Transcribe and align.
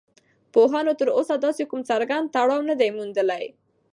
پوهانو 0.53 0.91
تر 0.99 1.07
اوسه 1.17 1.35
داسې 1.45 1.63
کوم 1.69 1.81
څرگند 1.89 2.31
تړاو 2.35 2.67
نه 2.69 2.75
دی 2.79 2.89
موندلی 2.97 3.45